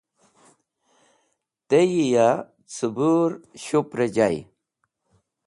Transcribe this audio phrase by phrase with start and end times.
[1.69, 2.29] Teyi ya
[2.73, 3.31] cẽbũr
[3.63, 4.35] shuprẽ jay.